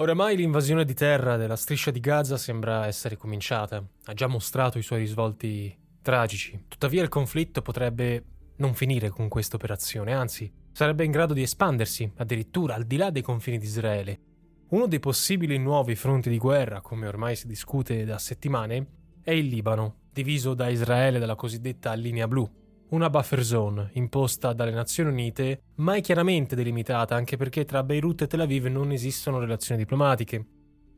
[0.00, 4.82] Oramai l'invasione di terra della striscia di Gaza sembra essere cominciata, ha già mostrato i
[4.82, 6.64] suoi risvolti tragici.
[6.68, 8.24] Tuttavia il conflitto potrebbe
[8.56, 13.10] non finire con questa operazione, anzi sarebbe in grado di espandersi addirittura al di là
[13.10, 14.20] dei confini di Israele.
[14.68, 18.86] Uno dei possibili nuovi fronti di guerra, come ormai si discute da settimane,
[19.22, 22.50] è il Libano, diviso da Israele dalla cosiddetta linea blu,
[22.90, 28.26] una buffer zone imposta dalle Nazioni Unite, mai chiaramente delimitata anche perché tra Beirut e
[28.26, 30.46] Tel Aviv non esistono relazioni diplomatiche.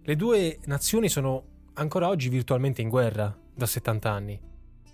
[0.02, 4.40] Le due nazioni sono ancora oggi virtualmente in guerra da 70 anni.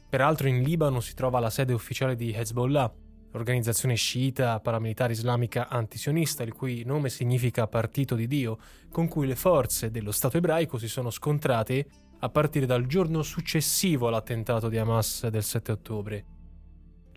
[0.09, 2.93] Peraltro in Libano si trova la sede ufficiale di Hezbollah,
[3.30, 8.59] l'organizzazione sciita paramilitare islamica antisionista, il cui nome significa partito di Dio,
[8.91, 11.87] con cui le forze dello Stato ebraico si sono scontrate
[12.21, 16.24] a partire dal giorno successivo all'attentato di Hamas del 7 ottobre.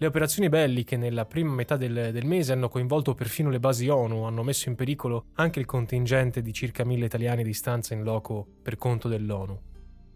[0.01, 4.23] Le operazioni belliche nella prima metà del, del, mese hanno coinvolto perfino le basi ONU,
[4.23, 8.47] hanno messo in pericolo anche il contingente di circa mille italiani di stanza in loco
[8.63, 9.59] per conto dell'ONU.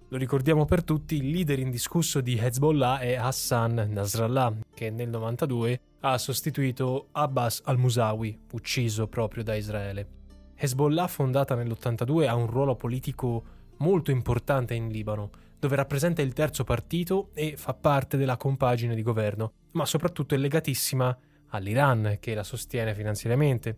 [0.08, 5.80] Lo ricordiamo per tutti, il leader indiscusso di Hezbollah è Hassan Nasrallah, che nel 92
[5.99, 10.08] ha sostituito Abbas al-Musawi, ucciso proprio da Israele.
[10.55, 13.44] Hezbollah, fondata nell'82, ha un ruolo politico
[13.77, 19.02] molto importante in Libano, dove rappresenta il terzo partito e fa parte della compagine di
[19.02, 21.18] governo, ma soprattutto è legatissima
[21.50, 23.78] all'Iran, che la sostiene finanziariamente.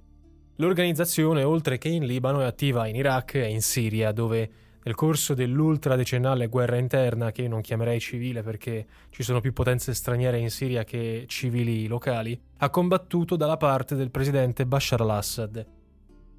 [0.56, 4.50] L'organizzazione, oltre che in Libano, è attiva in Iraq e in Siria, dove
[4.84, 9.94] nel corso dell'ultradecennale guerra interna, che io non chiamerei civile perché ci sono più potenze
[9.94, 15.77] straniere in Siria che civili locali, ha combattuto dalla parte del presidente Bashar al-Assad.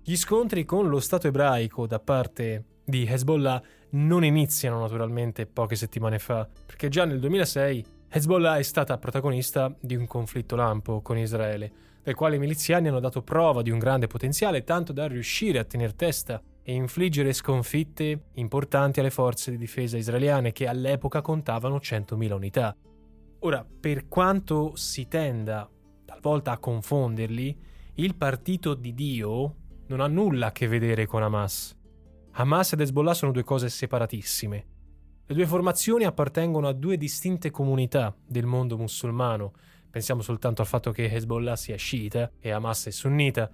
[0.08, 6.18] Gli scontri con lo Stato ebraico da parte di Hezbollah non iniziano naturalmente poche settimane
[6.18, 11.70] fa, perché già nel 2006 Hezbollah è stata protagonista di un conflitto lampo con Israele,
[12.02, 15.64] del quale i miliziani hanno dato prova di un grande potenziale tanto da riuscire a
[15.64, 22.32] tenere testa e infliggere sconfitte importanti alle forze di difesa israeliane che all'epoca contavano 100.000
[22.32, 22.74] unità.
[23.40, 25.68] Ora, per quanto si tenda
[26.06, 27.54] talvolta a confonderli,
[27.97, 31.76] il partito di Dio non ha nulla a che vedere con Hamas.
[32.32, 34.66] Hamas ed Hezbollah sono due cose separatissime.
[35.26, 39.53] Le due formazioni appartengono a due distinte comunità del mondo musulmano.
[39.91, 43.50] Pensiamo soltanto al fatto che Hezbollah sia sciita e Hamas è sunnita.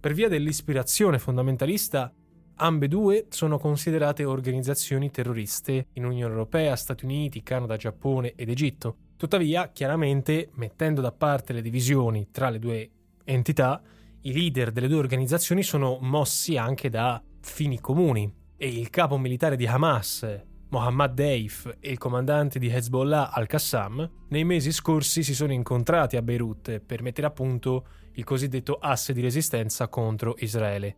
[0.00, 2.12] Per via dell'ispirazione fondamentalista,
[2.56, 8.96] ambedue sono considerate organizzazioni terroriste in Unione Europea, Stati Uniti, Canada, Giappone ed Egitto.
[9.16, 12.90] Tuttavia, chiaramente, mettendo da parte le divisioni tra le due
[13.24, 13.82] entità,
[14.26, 19.54] i leader delle due organizzazioni sono mossi anche da fini comuni e il capo militare
[19.54, 20.26] di Hamas,
[20.70, 26.22] Mohammad Deif, e il comandante di Hezbollah al-Qassam, nei mesi scorsi si sono incontrati a
[26.22, 30.96] Beirut per mettere a punto il cosiddetto asse di resistenza contro Israele.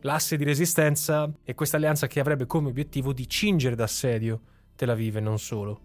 [0.00, 4.40] L'asse di resistenza è questa alleanza che avrebbe come obiettivo di cingere d'assedio
[4.74, 5.80] Tel Aviv e non solo.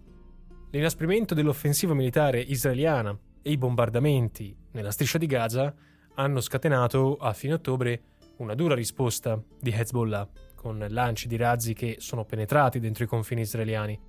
[0.71, 5.75] L'inasprimento dell'offensiva militare israeliana e i bombardamenti nella striscia di Gaza
[6.17, 8.01] hanno scatenato a fine ottobre
[8.37, 13.41] una dura risposta di Hezbollah, con lanci di razzi che sono penetrati dentro i confini
[13.41, 13.99] israeliani.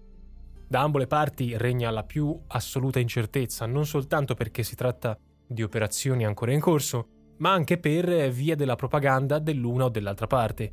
[0.66, 5.62] Da ambo le parti regna la più assoluta incertezza, non soltanto perché si tratta di
[5.62, 7.08] operazioni ancora in corso,
[7.38, 10.72] ma anche per via della propaganda dell'una o dell'altra parte.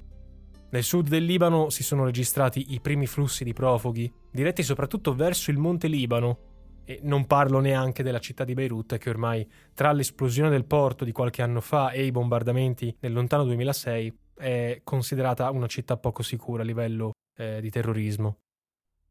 [0.72, 5.51] Nel sud del Libano si sono registrati i primi flussi di profughi, diretti soprattutto verso
[5.51, 6.55] il monte Libano,
[6.85, 11.12] e non parlo neanche della città di Beirut che ormai tra l'esplosione del porto di
[11.12, 16.62] qualche anno fa e i bombardamenti nel lontano 2006 è considerata una città poco sicura
[16.62, 18.38] a livello eh, di terrorismo.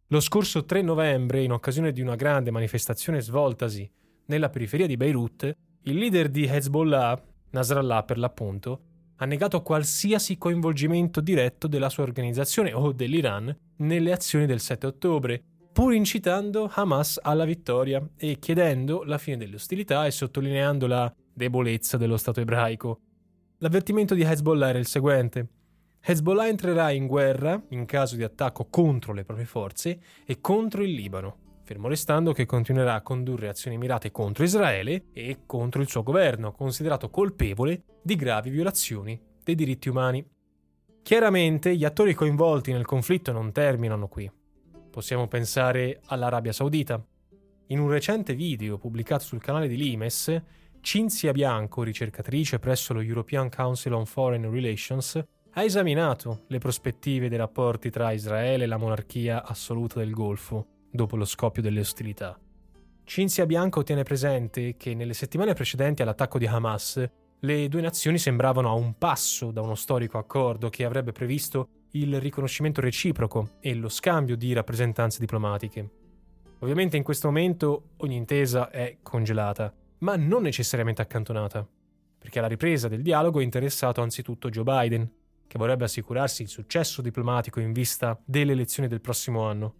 [0.08, 3.90] Lo scorso 3 novembre, in occasione di una grande manifestazione svoltasi
[4.26, 7.20] nella periferia di Beirut, il leader di Hezbollah,
[7.50, 8.80] Nasrallah per l'appunto,
[9.16, 15.42] ha negato qualsiasi coinvolgimento diretto della sua organizzazione o dell'Iran nelle azioni del 7 ottobre
[15.74, 21.96] pur incitando Hamas alla vittoria e chiedendo la fine delle ostilità e sottolineando la debolezza
[21.96, 23.00] dello Stato ebraico.
[23.58, 25.48] L'avvertimento di Hezbollah era il seguente.
[26.00, 30.92] Hezbollah entrerà in guerra in caso di attacco contro le proprie forze e contro il
[30.92, 36.04] Libano, fermo restando che continuerà a condurre azioni mirate contro Israele e contro il suo
[36.04, 40.24] governo, considerato colpevole di gravi violazioni dei diritti umani.
[41.02, 44.30] Chiaramente gli attori coinvolti nel conflitto non terminano qui.
[44.94, 47.04] Possiamo pensare all'Arabia Saudita.
[47.66, 50.40] In un recente video pubblicato sul canale di Limes,
[50.80, 55.20] Cinzia Bianco, ricercatrice presso lo European Council on Foreign Relations,
[55.50, 61.16] ha esaminato le prospettive dei rapporti tra Israele e la monarchia assoluta del Golfo dopo
[61.16, 62.38] lo scoppio delle ostilità.
[63.02, 67.04] Cinzia Bianco tiene presente che nelle settimane precedenti all'attacco di Hamas
[67.40, 72.20] le due nazioni sembravano a un passo da uno storico accordo che avrebbe previsto il
[72.20, 75.90] riconoscimento reciproco e lo scambio di rappresentanze diplomatiche.
[76.60, 81.66] Ovviamente in questo momento ogni intesa è congelata, ma non necessariamente accantonata,
[82.18, 85.12] perché alla ripresa del dialogo è interessato anzitutto Joe Biden,
[85.46, 89.74] che vorrebbe assicurarsi il successo diplomatico in vista delle elezioni del prossimo anno.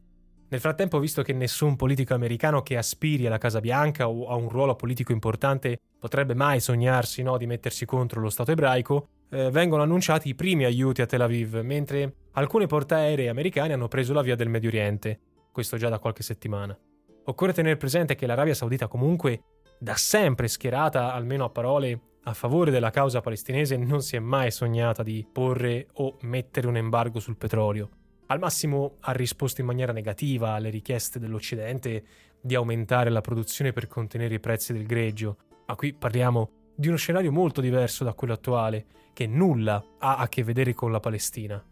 [0.50, 4.49] Nel frattempo, visto che nessun politico americano che aspiri alla Casa Bianca o a un
[4.49, 9.82] ruolo politico importante potrebbe mai sognarsi no, di mettersi contro lo Stato ebraico, eh, vengono
[9.82, 14.36] annunciati i primi aiuti a Tel Aviv, mentre alcune portaerei americane hanno preso la via
[14.36, 15.20] del Medio Oriente,
[15.52, 16.78] questo già da qualche settimana.
[17.26, 19.42] Occorre tenere presente che l'Arabia Saudita comunque,
[19.78, 24.50] da sempre schierata, almeno a parole, a favore della causa palestinese, non si è mai
[24.50, 27.88] sognata di porre o mettere un embargo sul petrolio.
[28.26, 32.04] Al massimo ha risposto in maniera negativa alle richieste dell'Occidente
[32.40, 35.36] di aumentare la produzione per contenere i prezzi del greggio,
[35.66, 40.28] ma qui parliamo di uno scenario molto diverso da quello attuale, che nulla ha a
[40.28, 41.62] che vedere con la Palestina.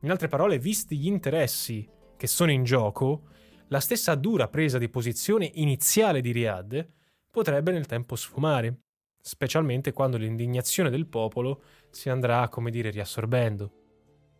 [0.00, 3.22] In altre parole, visti gli interessi che sono in gioco,
[3.68, 6.86] la stessa dura presa di posizione iniziale di Riyadh
[7.30, 8.82] potrebbe nel tempo sfumare,
[9.20, 13.72] specialmente quando l'indignazione del popolo si andrà, come dire, riassorbendo.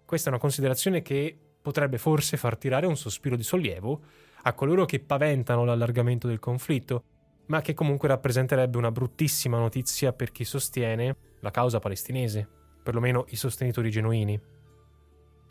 [0.04, 4.02] Questa è una considerazione che potrebbe forse far tirare un sospiro di sollievo
[4.42, 7.02] a coloro che paventano l'allargamento del conflitto,
[7.46, 12.48] ma che comunque rappresenterebbe una bruttissima notizia per chi sostiene la causa palestinese,
[12.82, 14.40] perlomeno i sostenitori genuini.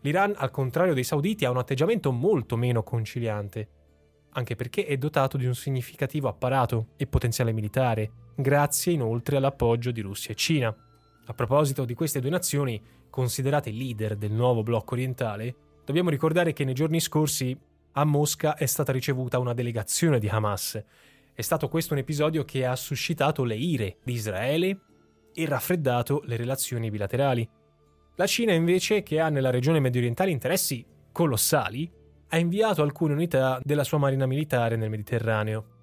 [0.01, 3.69] L'Iran, al contrario dei sauditi, ha un atteggiamento molto meno conciliante,
[4.31, 10.01] anche perché è dotato di un significativo apparato e potenziale militare, grazie inoltre all'appoggio di
[10.01, 10.75] Russia e Cina.
[11.27, 15.55] A proposito di queste due nazioni, considerate leader del nuovo blocco orientale,
[15.85, 17.57] dobbiamo ricordare che nei giorni scorsi
[17.93, 20.83] a Mosca è stata ricevuta una delegazione di Hamas,
[21.35, 24.79] è stato questo un episodio che ha suscitato le ire di Israele
[25.33, 27.47] e raffreddato le relazioni bilaterali.
[28.15, 31.91] La Cina invece, che ha nella regione mediorientale interessi colossali,
[32.29, 35.73] ha inviato alcune unità della sua marina militare nel Mediterraneo.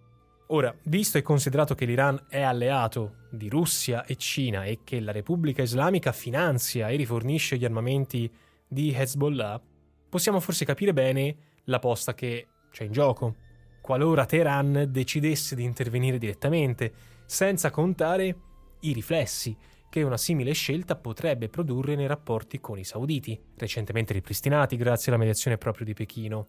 [0.48, 5.12] Ora, visto e considerato che l'Iran è alleato di Russia e Cina e che la
[5.12, 8.30] Repubblica Islamica finanzia e rifornisce gli armamenti
[8.66, 9.60] di Hezbollah,
[10.08, 13.36] possiamo forse capire bene la posta che c'è in gioco
[13.82, 16.92] qualora Teheran decidesse di intervenire direttamente,
[17.26, 18.36] senza contare
[18.80, 19.54] i riflessi
[19.90, 25.20] che una simile scelta potrebbe produrre nei rapporti con i sauditi, recentemente ripristinati grazie alla
[25.20, 26.46] mediazione proprio di Pechino.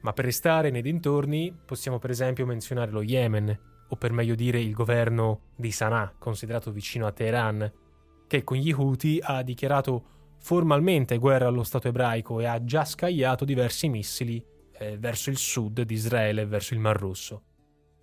[0.00, 4.58] Ma per restare nei dintorni possiamo per esempio menzionare lo Yemen, o per meglio dire
[4.58, 7.70] il governo di Sana'a, considerato vicino a Teheran,
[8.26, 10.04] che con gli Houthi ha dichiarato
[10.38, 14.42] formalmente guerra allo Stato ebraico e ha già scagliato diversi missili
[14.82, 17.42] eh, verso il sud di Israele verso il Mar Rosso.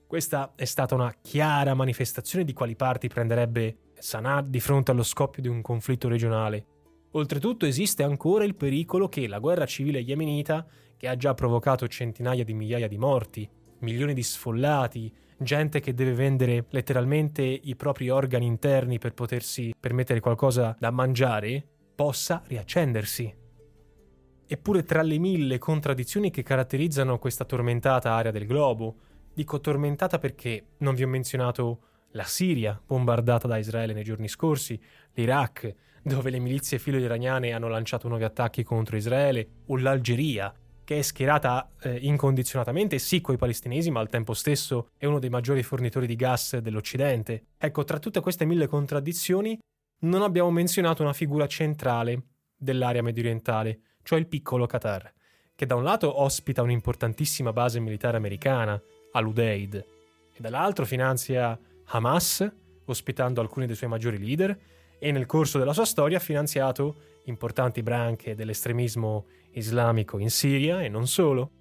[0.08, 5.42] Questa è stata una chiara manifestazione di quali parti prenderebbe Sana'a di fronte allo scoppio
[5.42, 6.66] di un conflitto regionale.
[7.12, 10.66] Oltretutto esiste ancora il pericolo che la guerra civile yemenita,
[10.96, 13.48] che ha già provocato centinaia di migliaia di morti,
[13.80, 20.20] milioni di sfollati, gente che deve vendere letteralmente i propri organi interni per potersi permettere
[20.20, 21.64] qualcosa da mangiare,
[21.96, 23.34] possa riaccendersi.
[24.51, 28.96] Eppure tra le mille contraddizioni che caratterizzano questa tormentata area del globo,
[29.31, 31.81] dico tormentata perché non vi ho menzionato
[32.13, 34.81] la Siria, bombardata da Israele nei giorni scorsi,
[35.13, 40.52] l'Iraq, dove le milizie filo iraniane hanno lanciato nuovi attacchi contro Israele, o l'Algeria,
[40.83, 45.30] che è schierata eh, incondizionatamente sì coi palestinesi, ma al tempo stesso è uno dei
[45.30, 47.50] maggiori fornitori di gas dell'Occidente.
[47.56, 49.59] Ecco, tra tutte queste mille contraddizioni
[50.00, 52.23] non abbiamo menzionato una figura centrale
[52.57, 55.13] dell'area mediorientale, cioè il piccolo Qatar,
[55.54, 62.51] che da un lato ospita un'importantissima base militare americana, al-Udeid, e dall'altro finanzia Hamas,
[62.85, 64.57] ospitando alcuni dei suoi maggiori leader,
[64.97, 70.89] e nel corso della sua storia ha finanziato importanti branche dell'estremismo islamico in Siria e
[70.89, 71.51] non solo.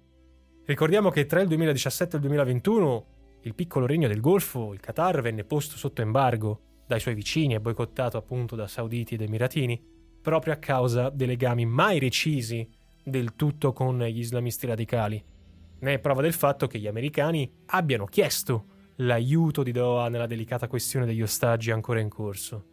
[0.65, 3.05] Ricordiamo che tra il 2017 e il 2021
[3.41, 7.59] il piccolo regno del Golfo, il Qatar, venne posto sotto embargo dai suoi vicini e
[7.59, 12.67] boicottato appunto da sauditi ed emiratini, proprio a causa dei legami mai recisi
[13.03, 15.23] del tutto con gli islamisti radicali.
[15.79, 18.65] Ne è prova del fatto che gli americani abbiano chiesto
[18.97, 22.65] l'aiuto di Doha nella delicata questione degli ostaggi ancora in corso.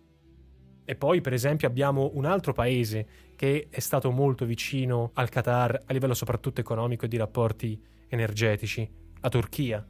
[0.84, 5.82] E poi, per esempio, abbiamo un altro paese che è stato molto vicino al Qatar
[5.86, 8.88] a livello soprattutto economico e di rapporti energetici,
[9.20, 9.84] la Turchia,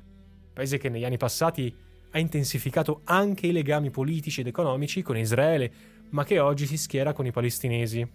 [0.53, 1.75] paese che negli anni passati
[2.11, 5.73] ha intensificato anche i legami politici ed economici con Israele,
[6.11, 8.07] ma che oggi si schiera con i palestinesi.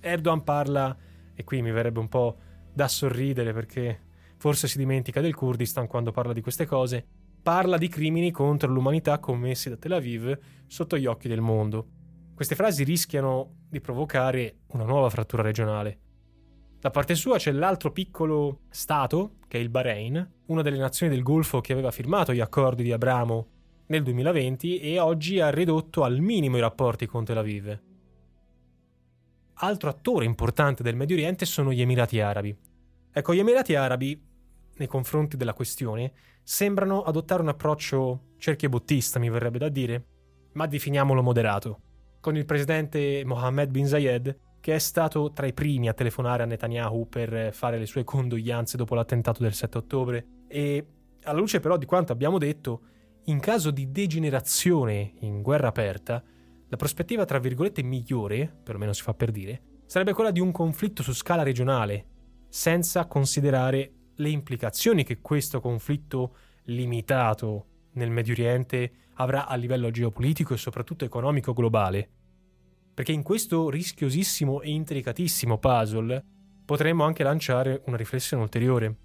[0.00, 0.96] Erdogan parla,
[1.34, 2.36] e qui mi verrebbe un po'
[2.72, 4.00] da sorridere perché
[4.36, 7.06] forse si dimentica del Kurdistan quando parla di queste cose,
[7.42, 11.86] parla di crimini contro l'umanità commessi da Tel Aviv sotto gli occhi del mondo.
[12.34, 16.00] Queste frasi rischiano di provocare una nuova frattura regionale.
[16.78, 21.22] Da parte sua c'è l'altro piccolo Stato, che è il Bahrain, una delle nazioni del
[21.22, 23.54] Golfo che aveva firmato gli accordi di Abramo
[23.88, 27.80] nel 2020 e oggi ha ridotto al minimo i rapporti con Tel Aviv.
[29.54, 32.56] Altro attore importante del Medio Oriente sono gli Emirati Arabi.
[33.12, 34.20] Ecco, gli Emirati Arabi,
[34.76, 36.12] nei confronti della questione,
[36.42, 40.04] sembrano adottare un approccio cerchiobottista, mi verrebbe da dire,
[40.52, 41.80] ma definiamolo moderato
[42.26, 46.46] con il presidente Mohammed bin Zayed, che è stato tra i primi a telefonare a
[46.46, 50.26] Netanyahu per fare le sue condoglianze dopo l'attentato del 7 ottobre.
[50.48, 50.84] E
[51.22, 52.80] alla luce però di quanto abbiamo detto,
[53.26, 56.22] in caso di degenerazione in guerra aperta,
[56.68, 61.02] la prospettiva tra virgolette migliore, perlomeno si fa per dire, sarebbe quella di un conflitto
[61.02, 62.06] su scala regionale,
[62.48, 70.54] senza considerare le implicazioni che questo conflitto limitato nel Medio Oriente avrà a livello geopolitico
[70.54, 72.08] e soprattutto economico globale.
[72.94, 76.24] Perché in questo rischiosissimo e intricatissimo puzzle
[76.64, 78.96] potremmo anche lanciare una riflessione ulteriore.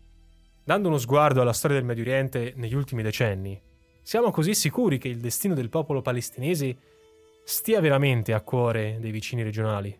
[0.63, 3.59] Dando uno sguardo alla storia del Medio Oriente negli ultimi decenni,
[4.03, 6.77] siamo così sicuri che il destino del popolo palestinese
[7.43, 9.97] stia veramente a cuore dei vicini regionali?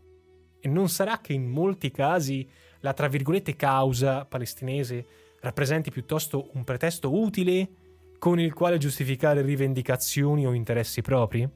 [0.60, 2.48] E non sarà che in molti casi
[2.80, 5.06] la tra virgolette causa palestinese
[5.42, 7.70] rappresenti piuttosto un pretesto utile
[8.18, 11.50] con il quale giustificare rivendicazioni o interessi propri?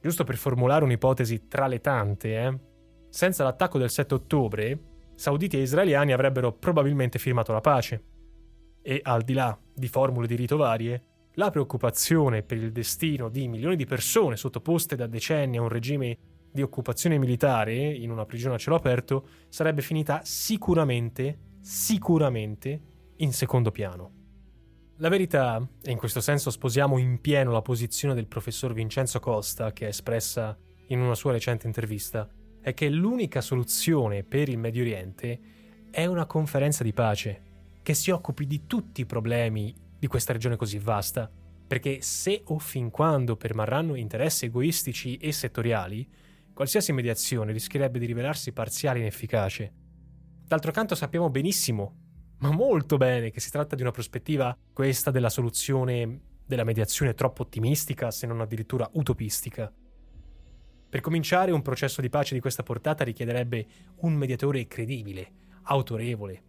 [0.00, 2.58] Giusto per formulare un'ipotesi tra le tante, eh?
[3.10, 4.78] Senza l'attacco del 7 ottobre,
[5.14, 8.04] sauditi e israeliani avrebbero probabilmente firmato la pace.
[8.80, 11.02] E al di là di formule di rito varie,
[11.38, 16.18] la preoccupazione per il destino di milioni di persone sottoposte da decenni a un regime
[16.50, 22.80] di occupazione militare in una prigione a cielo aperto sarebbe finita sicuramente, sicuramente
[23.18, 24.12] in secondo piano.
[24.96, 29.72] La verità, e in questo senso sposiamo in pieno la posizione del professor Vincenzo Costa,
[29.72, 32.28] che è espressa in una sua recente intervista,
[32.60, 35.40] è che l'unica soluzione per il Medio Oriente
[35.88, 37.42] è una conferenza di pace
[37.80, 41.30] che si occupi di tutti i problemi di questa regione così vasta,
[41.66, 46.08] perché se o fin quando permarranno interessi egoistici e settoriali,
[46.52, 49.72] qualsiasi mediazione rischierebbe di rivelarsi parziale e inefficace.
[50.44, 52.06] D'altro canto sappiamo benissimo
[52.38, 57.42] ma molto bene che si tratta di una prospettiva, questa della soluzione della mediazione troppo
[57.42, 59.72] ottimistica, se non addirittura utopistica.
[60.88, 63.66] Per cominciare, un processo di pace di questa portata richiederebbe
[64.02, 65.32] un mediatore credibile,
[65.64, 66.42] autorevole.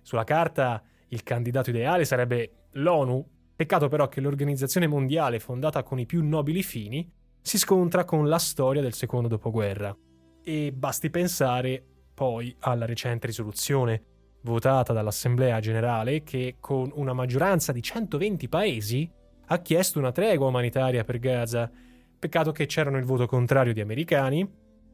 [0.00, 6.06] Sulla carta il candidato ideale sarebbe l'ONU, peccato però che l'organizzazione mondiale fondata con i
[6.06, 7.10] più nobili fini
[7.40, 9.96] si scontra con la storia del secondo dopoguerra.
[10.42, 14.04] E basti pensare poi alla recente risoluzione
[14.42, 19.10] votata dall'Assemblea generale che con una maggioranza di 120 paesi
[19.46, 21.70] ha chiesto una tregua umanitaria per Gaza.
[22.18, 24.48] Peccato che c'erano il voto contrario di americani,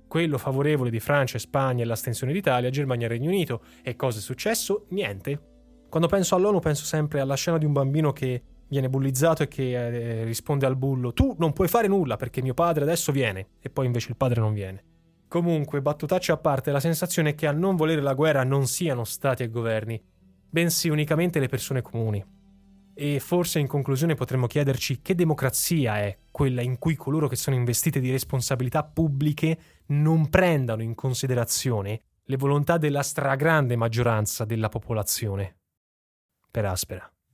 [0.09, 3.63] quello favorevole di Francia e Spagna e l'astensione d'Italia, Germania e Regno Unito.
[3.83, 4.87] E cosa è successo?
[4.91, 5.58] Niente.
[5.89, 9.73] Quando penso all'ONU penso sempre alla scena di un bambino che viene bullizzato e che
[9.73, 13.71] eh, risponde al bullo tu non puoi fare nulla perché mio padre adesso viene e
[13.71, 14.85] poi invece il padre non viene.
[15.29, 19.05] Comunque, battutacce a parte, la sensazione è che a non volere la guerra non siano
[19.05, 20.03] stati e governi,
[20.49, 22.25] bensì unicamente le persone comuni.
[22.95, 27.57] E forse in conclusione potremmo chiederci che democrazia è quella in cui coloro che sono
[27.57, 35.57] investiti di responsabilità pubbliche non prendano in considerazione le volontà della stragrande maggioranza della popolazione.
[36.53, 37.11] Per aspera.